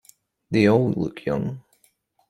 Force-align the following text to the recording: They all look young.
They 0.49 0.65
all 0.67 0.93
look 0.93 1.25
young. 1.25 1.61